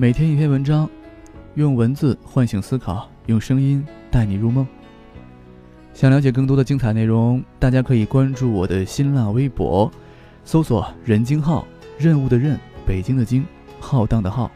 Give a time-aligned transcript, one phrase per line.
[0.00, 0.88] 每天一篇文章，
[1.56, 4.66] 用文字唤醒思考，用声音带你入梦。
[5.92, 9.92] 想了解更多的精彩内容，大家可以关注我的新浪微博，
[10.42, 11.66] 搜索“任京浩”，
[12.00, 13.44] 任务的任，北京的京，
[13.78, 14.50] 浩荡的浩。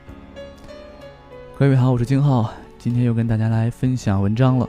[1.59, 4.67] 各位好，我是京浩，今天又跟大家来分享文章了。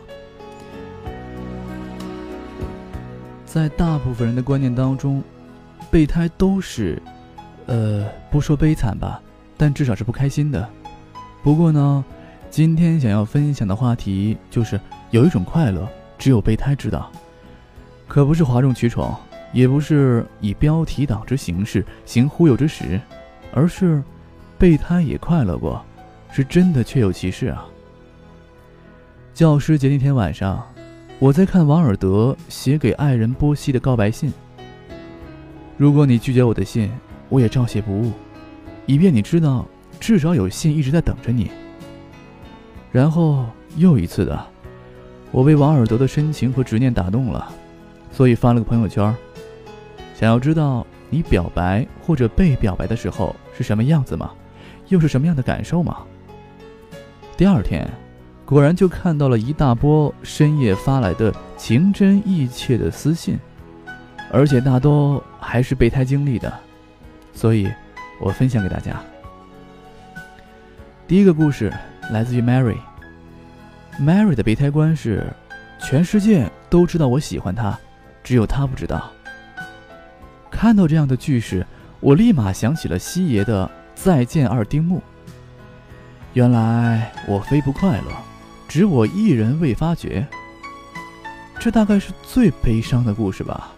[3.45, 5.23] 在大部分人的观念当中，
[5.89, 7.01] 备胎都是，
[7.65, 9.21] 呃，不说悲惨吧，
[9.57, 10.67] 但至少是不开心的。
[11.43, 12.03] 不过呢，
[12.49, 14.79] 今天想要分享的话题就是
[15.11, 15.87] 有一种快乐，
[16.17, 17.11] 只有备胎知道。
[18.07, 19.15] 可不是哗众取宠，
[19.53, 22.99] 也不是以标题党之形式行忽悠之实，
[23.53, 24.03] 而是
[24.57, 25.83] 备胎也快乐过，
[26.31, 27.65] 是真的确有其事啊。
[29.33, 30.63] 教师节那天晚上。
[31.17, 34.33] 我在看王尔德写给爱人波西的告白信。
[35.77, 36.91] 如果你拒绝我的信，
[37.29, 38.11] 我也照写不误，
[38.85, 39.65] 以便你知道，
[39.99, 41.51] 至少有信一直在等着你。
[42.91, 43.45] 然后
[43.77, 44.45] 又一次的，
[45.31, 47.51] 我被王尔德的深情和执念打动了，
[48.11, 49.15] 所以发了个朋友圈，
[50.13, 54.31] 想要知道你表白或者被表白的时候是什么样子吗？
[54.87, 55.97] 又是什么样的感受吗？
[57.35, 57.87] 第二天。
[58.45, 63.39] 果然就看到了一大波深夜发来的情真意切的私信，
[64.31, 66.53] 而且大多还是备胎经历的，
[67.33, 67.67] 所以，
[68.19, 68.99] 我分享给大家。
[71.07, 71.71] 第一个故事
[72.11, 72.77] 来自于 Mary。
[73.99, 75.25] Mary 的备胎观是，
[75.79, 77.77] 全世界都知道我喜欢他，
[78.23, 79.11] 只有他不知道。
[80.49, 81.65] 看到这样的句式，
[81.99, 84.97] 我立马想起了西爷的《再见二丁目》。
[86.33, 88.07] 原来我非不快乐。
[88.67, 90.27] 只我一人未发觉，
[91.59, 93.71] 这大概是最悲伤的故事吧。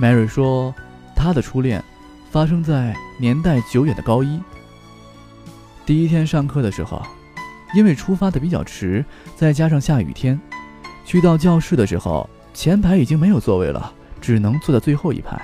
[0.00, 0.74] Mary 说，
[1.14, 1.84] 她的初恋
[2.36, 4.38] 发生在年代久远的高一。
[5.86, 7.00] 第一天上课的时候，
[7.74, 9.02] 因为出发的比较迟，
[9.34, 10.38] 再加上下雨天，
[11.06, 13.90] 去到教室的时候，前排已经没有座位了，
[14.20, 15.40] 只能坐在最后一排。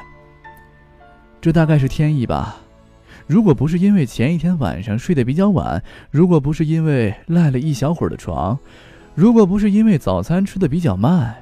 [1.41, 2.59] 这大概是天意吧。
[3.27, 8.59] 如果不是因为前一天晚上睡得比较晚，如果不是因为赖了一小会儿的床，
[9.15, 11.35] 如果不是因为早餐吃的比较慢，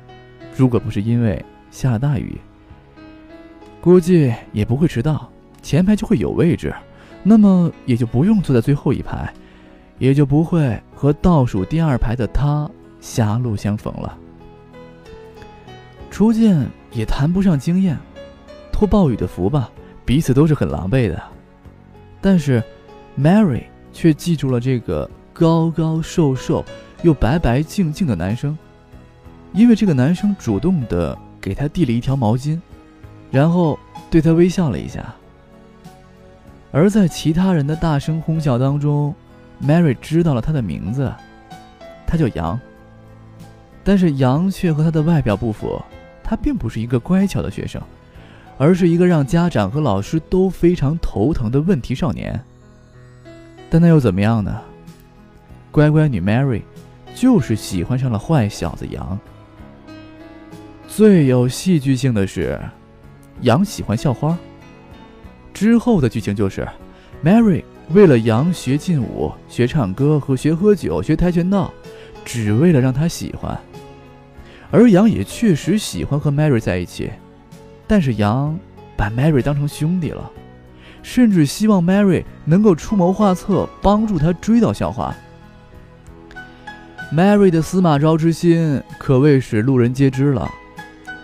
[0.56, 2.38] 如果不是因为下大雨，
[3.80, 5.28] 估计也不会迟到，
[5.62, 6.74] 前排就会有位置，
[7.22, 9.32] 那么也就不用坐在最后一排，
[9.98, 12.68] 也就不会和倒数第二排的他
[13.00, 14.16] 狭路相逢了。
[16.10, 17.96] 初见也谈不上惊艳，
[18.72, 19.70] 托暴雨的福吧，
[20.04, 21.22] 彼此都是很狼狈的。
[22.20, 22.62] 但是
[23.18, 26.64] ，Mary 却记住了这个高高瘦瘦
[27.02, 28.58] 又白白净净的男生，
[29.52, 32.60] 因为这个男生主动的给她递了一条毛巾，
[33.30, 33.78] 然后
[34.10, 35.14] 对她微笑了一下。
[36.72, 39.14] 而在其他人的大声哄笑当中
[39.62, 41.12] ，Mary 知道了他的名字，
[42.06, 42.58] 他叫杨。
[43.82, 45.82] 但是杨却和他的外表不符，
[46.22, 47.80] 他并不是一个乖巧的学生。
[48.58, 52.38] 而是一个让家长和老师都非常头疼的问题少年。
[53.70, 54.60] 但那又怎么样呢？
[55.70, 56.60] 乖乖女 Mary，
[57.14, 59.18] 就是喜欢上了坏小子杨。
[60.86, 62.60] 最有戏剧性的是，
[63.40, 64.36] 杨喜欢校花。
[65.60, 66.66] 之后的剧情就是
[67.22, 71.70] ，Mary 为了杨学劲舞、学唱歌和学喝酒、学跆拳道，
[72.24, 73.60] 只为了让他喜欢。
[74.70, 77.10] 而杨也确实喜欢和 Mary 在一起。
[77.86, 78.58] 但是杨
[78.96, 80.30] 把 Mary 当成兄弟了，
[81.02, 85.14] 甚至希望 Mary 能够出谋划策，帮助他追到校花。
[87.12, 90.50] Mary 的司马昭之心可谓是路人皆知了，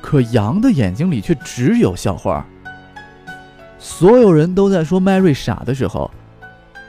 [0.02, 2.46] 可杨的眼睛里却只有校花。
[3.78, 6.10] 所有人都在说 Mary 傻的时候，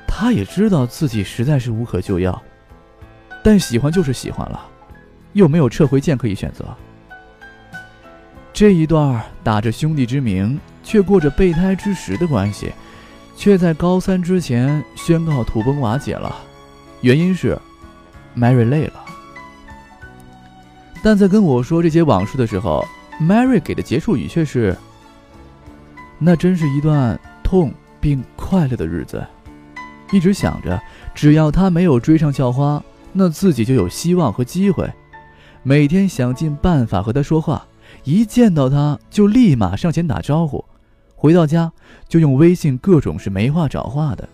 [0.08, 2.42] 他也知道自己实在是无可救药，
[3.44, 4.66] 但喜欢就是喜欢了，
[5.34, 6.66] 又没有撤回键可以选择。
[8.54, 12.72] 这一段打着兄弟之名，却过着备胎之实的关系，
[13.36, 16.36] 却在高三之前宣告土崩瓦解了。
[17.02, 17.56] 原因是
[18.36, 18.94] ，Mary 累了。
[21.04, 22.84] 但在跟我说这些往事的时候
[23.22, 24.76] ，Mary 给的结束语却是
[26.20, 29.26] ：“那真是一段痛并快乐的日子。
[30.12, 30.82] 一直想着，
[31.14, 32.82] 只要他没有追上校花，
[33.14, 34.90] 那自己就有希望和机会。
[35.64, 37.66] 每天想尽办法和他说话。”
[38.04, 40.64] 一见到他就立马上前打招呼，
[41.16, 41.72] 回到家
[42.08, 44.28] 就用微信各种是没话找话的。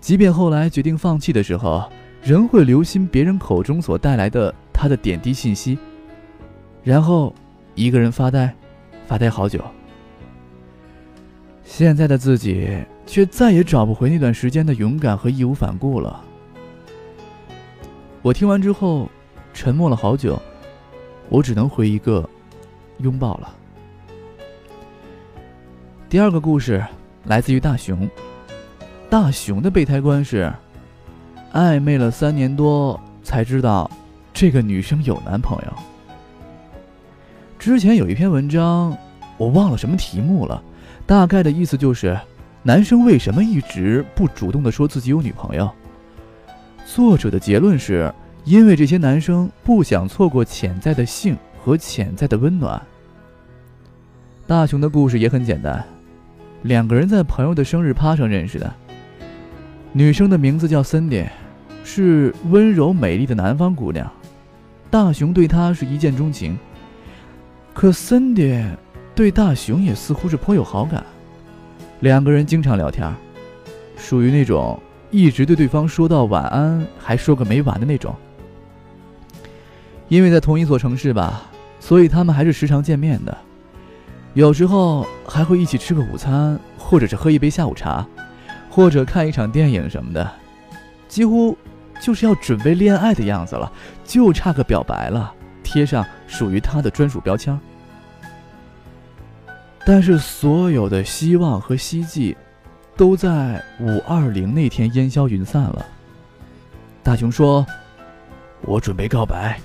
[0.00, 1.90] 即便后来决定放弃的时候，
[2.22, 5.78] 仍会留心别人口中所带来的他的点滴信息，
[6.82, 7.34] 然后
[7.74, 8.54] 一个人发呆，
[9.06, 9.62] 发呆好久。
[11.74, 12.68] 现在的自己
[13.06, 16.22] 却再也找不回那段时间的勇敢和义无反顾了。
[18.20, 19.08] 我听完之后，
[19.54, 20.38] 沉默了好久，
[21.30, 22.28] 我只能回一个
[22.98, 23.54] 拥抱了。
[26.10, 26.84] 第二个故事
[27.24, 28.06] 来自于大熊。
[29.08, 30.52] 大熊的备胎观是：
[31.54, 33.90] 暧昧了三年多，才知道
[34.34, 35.72] 这个女生有男朋友。
[37.58, 38.94] 之前有一篇文章，
[39.38, 40.62] 我忘了什么题目了，
[41.06, 42.18] 大概的意思就是，
[42.62, 45.70] 男生为什么一直不主动的说自己有女朋友？
[46.86, 48.12] 作者的结论是，
[48.44, 52.80] 因为这些男生不想错过潜在的性和潜在的温暖。
[54.46, 55.84] 大熊的故事也很简单，
[56.62, 58.72] 两个人在朋友的生日趴上认识的。
[59.92, 61.24] 女生的名字叫森迪，
[61.84, 64.10] 是温柔美丽的南方姑娘。
[64.90, 66.58] 大雄对她是一见钟情，
[67.72, 68.62] 可森迪
[69.14, 71.04] 对大雄也似乎是颇有好感。
[72.00, 73.12] 两个人经常聊天，
[73.96, 74.80] 属于那种
[75.10, 78.14] 一直对对方说到晚安还说个没完的那种。
[80.08, 81.50] 因为在同一所城市吧，
[81.80, 83.36] 所以他们还是时常见面的，
[84.34, 88.06] 有时候还会一起吃个午餐，或者是喝一杯下午茶。
[88.74, 90.32] 或者看一场电影什么的，
[91.06, 91.54] 几乎
[92.00, 93.70] 就是要准备恋爱的样子了，
[94.02, 95.30] 就差个表白了，
[95.62, 97.60] 贴上属于他的专属标签。
[99.84, 102.36] 但是所有的希望和希冀，
[102.96, 105.86] 都在五二零那天烟消云散了。
[107.02, 107.66] 大雄说
[108.62, 109.60] ：“我准备告白，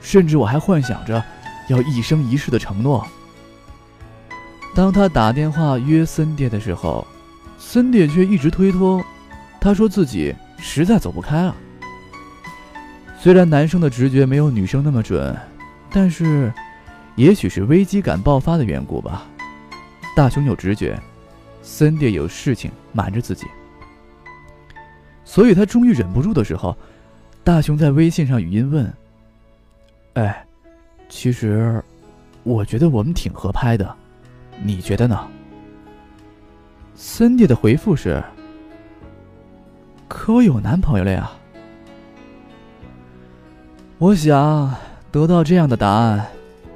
[0.00, 1.22] 甚至我还幻想着
[1.68, 3.06] 要一生一世的承诺。”
[4.74, 7.06] 当他打电话约森爹的时候。
[7.62, 9.04] 森爹却一直推脱，
[9.60, 11.54] 他说自己实在走不开了。
[13.18, 15.36] 虽然男生的直觉没有女生那么准，
[15.90, 16.50] 但是，
[17.16, 19.26] 也许是危机感爆发的缘故吧。
[20.14, 21.00] 大雄有直觉，
[21.62, 23.46] 森迪有事情瞒着自己，
[25.24, 26.76] 所以他终于忍不住的时候，
[27.42, 28.92] 大雄在微信上语音问
[30.14, 30.44] ：“哎，
[31.08, 31.82] 其实，
[32.42, 33.96] 我觉得我们挺合拍的，
[34.62, 35.26] 你觉得呢？”
[36.94, 38.22] 森迪的回复是
[40.06, 41.30] ：“可我有男朋友了呀。”
[43.96, 44.74] 我想
[45.10, 46.26] 得到这样的答案，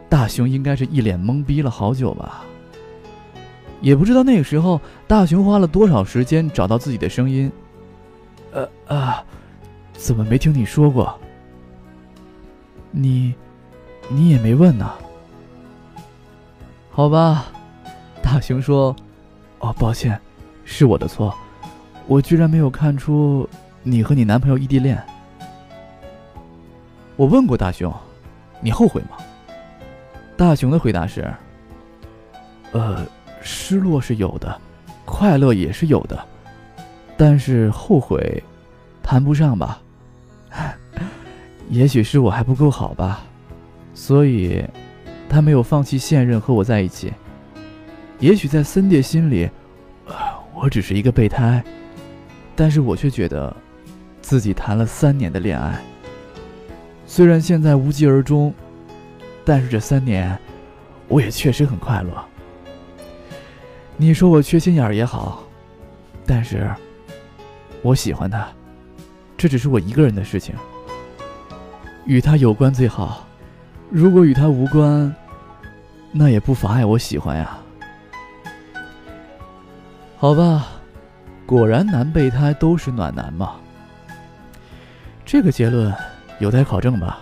[0.09, 2.45] 大雄应该是一脸懵逼了好久吧。
[3.85, 7.53] 也不知道那个时候大雄花了多少时间找到自己的声音。
[8.51, 9.23] 呃啊，
[9.93, 11.15] 怎么没听你说过？
[12.91, 13.35] 你，
[14.09, 14.91] 你也没问呢。
[16.91, 17.45] 好吧，
[18.23, 18.97] 大雄说。
[19.59, 20.19] 哦，抱歉，
[20.65, 21.35] 是我的错，
[22.07, 23.49] 我居然没有看出
[23.83, 25.03] 你和你男朋友异地恋。
[27.17, 27.93] 我问过大雄，
[28.61, 29.17] 你后悔吗？
[30.37, 31.33] 大雄的回答是：
[32.73, 33.07] 呃，
[33.45, 34.61] 失落是有的，
[35.05, 36.19] 快乐也是有的，
[37.17, 38.43] 但是后悔，
[39.03, 39.81] 谈不上吧。
[41.69, 43.23] 也许是我还不够好吧，
[43.95, 44.65] 所以，
[45.29, 47.13] 他没有放弃现任和我在一起。
[48.19, 49.51] 也许在森迪心里，
[50.55, 51.63] 我只是一个备胎，
[52.57, 53.55] 但是我却觉得，
[54.23, 55.79] 自己谈了三年的恋爱。
[57.07, 58.55] 虽然现在无疾而终，
[59.45, 60.39] 但是这三年，
[61.09, 62.25] 我也确实很快乐。
[63.97, 65.45] 你说我缺心眼儿也好，
[66.27, 66.69] 但是，
[67.81, 68.49] 我喜欢他，
[69.37, 70.55] 这只是我一个人的事情。
[72.05, 73.25] 与他有关最好，
[73.91, 75.15] 如果与他无关，
[76.11, 77.57] 那也不妨碍我喜欢呀。
[80.17, 80.67] 好吧，
[81.47, 83.55] 果然男备胎都是暖男嘛。
[85.25, 85.95] 这个结论
[86.41, 87.21] 有待考证吧。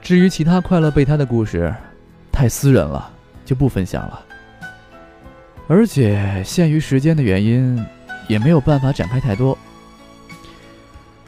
[0.00, 1.74] 至于其他快乐备胎的故事，
[2.30, 3.10] 太私人了，
[3.44, 4.24] 就不分享了。
[5.72, 7.82] 而且限于时间的原因，
[8.28, 9.56] 也没有办法展开太多。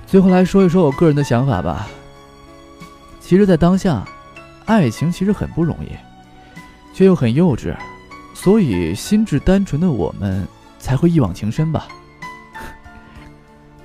[0.07, 1.89] 最后来说一说我个人的想法吧。
[3.23, 4.07] 其实，在当下，
[4.67, 5.97] 爱情其实很不容易，
[6.93, 7.75] 却又很幼稚。
[8.35, 10.47] 所以，心智单纯的我们
[10.79, 11.89] 才会一往情深吧。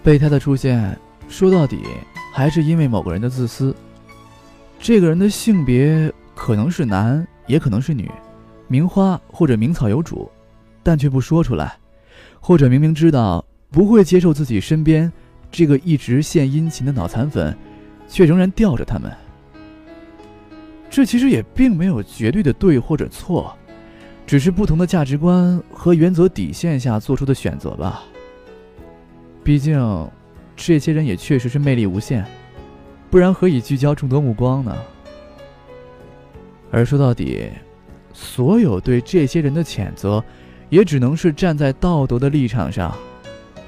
[0.03, 0.99] 备胎的出现，
[1.29, 1.85] 说到底
[2.33, 3.73] 还是因为某个人的自私。
[4.77, 8.11] 这个人的性别可能是男，也可能是女，
[8.67, 10.29] 名花或者名草有主，
[10.89, 11.77] 但却不说出来，
[12.39, 15.11] 或者明明知道不会接受自己身边
[15.51, 17.55] 这个一直献殷勤的脑残粉，
[18.07, 19.11] 却仍然吊着他们。
[20.89, 23.55] 这其实也并没有绝对的对或者错。
[24.25, 28.01] 只是不同的价值观和原则底线下做出的选择吧。
[29.43, 30.09] 毕竟，
[30.55, 32.25] 这些人也确实是魅力无限，
[33.11, 34.75] 不然何以聚焦众多目光呢？
[36.71, 37.51] 而说到底，
[38.11, 40.23] 所有对这些人的谴责，
[40.69, 42.95] 也只能是站在道德的立场上。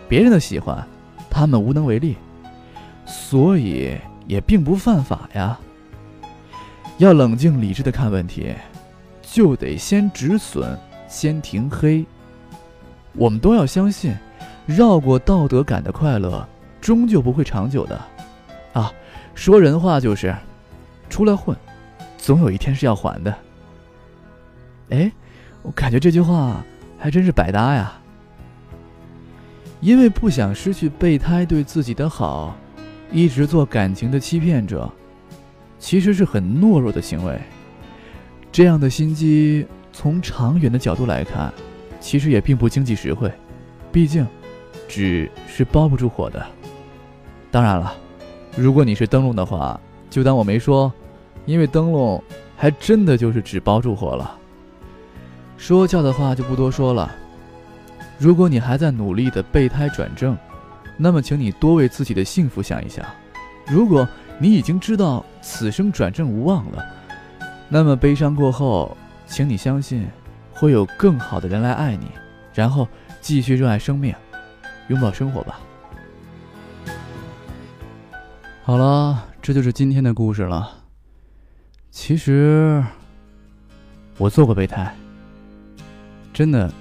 [0.07, 0.85] 别人的喜欢，
[1.29, 2.15] 他们无能为力，
[3.05, 5.57] 所以也并不犯法呀。
[6.97, 8.53] 要冷静理智的看问题，
[9.21, 10.77] 就得先止损，
[11.07, 12.05] 先停黑。
[13.13, 14.15] 我们都要相信，
[14.65, 16.47] 绕过道德感的快乐，
[16.79, 17.99] 终究不会长久的。
[18.73, 18.91] 啊，
[19.33, 20.35] 说人话就是，
[21.09, 21.57] 出来混，
[22.17, 23.35] 总有一天是要还的。
[24.91, 25.11] 哎，
[25.63, 26.63] 我感觉这句话
[27.01, 27.91] 还真是百搭呀。
[29.79, 32.55] 因为不想失去备胎对自己的好，
[33.11, 34.87] 一直做感情的欺骗者，
[35.79, 37.41] 其实是很懦弱的行为。
[38.51, 41.51] 这样的心机，从长远的角度来看。
[41.99, 43.31] 其实也并不经济实惠，
[43.91, 44.25] 毕竟，
[44.87, 46.43] 纸是包不住火的。
[47.51, 47.93] 当然了，
[48.57, 49.79] 如果你是灯笼的话，
[50.09, 50.91] 就当我没说，
[51.45, 52.23] 因为灯笼
[52.57, 54.35] 还真的就是纸包住火了。
[55.61, 57.13] 说教的话就不多说了。
[58.17, 60.35] 如果你还在努力的备胎转正，
[60.97, 63.05] 那么请你多为自己的幸福想一想。
[63.67, 64.07] 如果
[64.39, 66.83] 你已经知道此生转正无望了，
[67.69, 70.07] 那么悲伤过后，请你相信。
[70.53, 72.07] 会有更好的人来爱你，
[72.53, 72.87] 然后
[73.19, 74.13] 继续热爱生命，
[74.89, 75.59] 拥抱生活吧。
[78.63, 80.83] 好了，这就是今天的故事了。
[81.89, 82.83] 其实
[84.17, 84.93] 我做过备胎，
[86.41, 86.73] 真的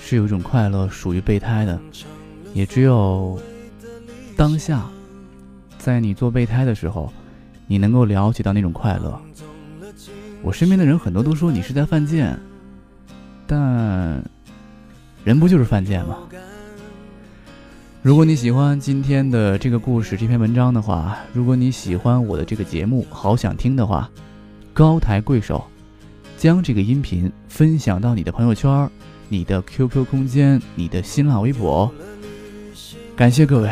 [0.00, 1.78] 是有一种快乐属于备胎的，
[2.54, 3.38] 也只有
[4.34, 4.86] 当下，
[5.76, 7.12] 在你做备胎的时候，
[7.66, 9.20] 你能够了解到那种快乐。
[10.40, 12.40] 我身边的人很多都说你是在犯贱。
[13.46, 14.24] 但，
[15.24, 16.16] 人不就是犯贱吗？
[18.00, 24.10] 如果你喜欢今天的这个故事、这篇文章的话，如果你喜欢我的这个节目，好想听的话，
[24.72, 25.62] 高抬贵手，
[26.36, 28.88] 将这个音频分享到你的朋友圈、
[29.28, 31.92] 你的 QQ 空间、你的新浪微博。
[33.16, 33.70] 感谢各位。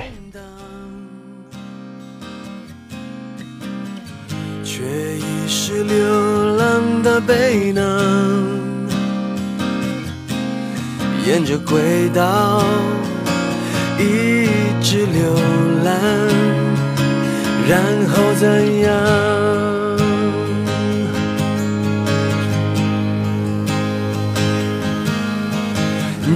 [4.65, 4.83] 却
[5.19, 7.83] 已是流浪的背囊。
[11.27, 12.63] 沿着轨道
[13.99, 14.47] 一
[14.83, 15.35] 直流
[15.85, 15.95] 浪，
[17.69, 19.34] 然后怎样？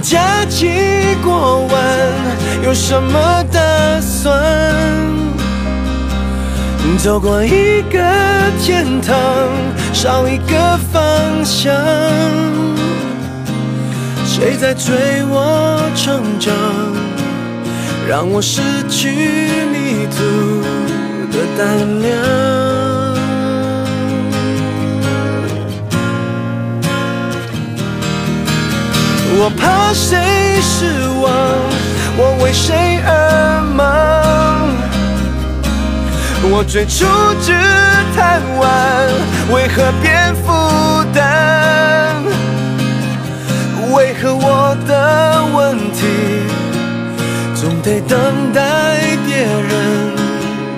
[0.01, 0.67] 假期
[1.23, 1.73] 过完
[2.63, 3.59] 有什么打
[4.01, 4.37] 算？
[6.97, 7.97] 走过一个
[8.61, 9.15] 天堂，
[9.93, 11.01] 少一个方
[11.45, 11.73] 向。
[14.25, 14.93] 谁在催
[15.29, 16.53] 我成长，
[18.07, 19.09] 让我失去
[19.71, 20.61] 迷途
[21.31, 22.68] 的胆量？
[29.31, 30.17] 我怕谁
[30.61, 30.85] 失
[31.21, 31.31] 望，
[32.17, 33.85] 我为谁而忙？
[36.51, 37.05] 我最初
[37.41, 37.53] 只
[38.15, 38.67] 贪玩，
[39.53, 40.51] 为何变负
[41.13, 42.23] 担？
[43.93, 45.99] 为何我的问题
[47.55, 48.59] 总得等待
[49.25, 50.15] 别人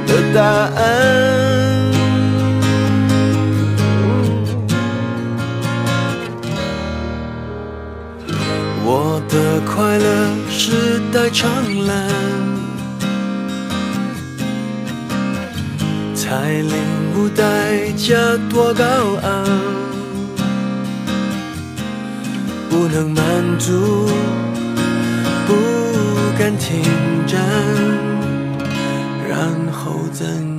[0.07, 0.41] 的答
[0.81, 1.60] 案？
[9.31, 11.49] 的快乐是代长
[11.87, 12.09] 蓝，
[16.13, 16.73] 才领
[17.15, 18.13] 悟代价
[18.49, 18.83] 多高
[19.23, 19.45] 昂。
[22.69, 23.23] 不能满
[23.57, 24.09] 足，
[25.47, 25.53] 不
[26.37, 26.83] 敢停
[27.25, 27.39] 站，
[29.29, 30.50] 然后怎？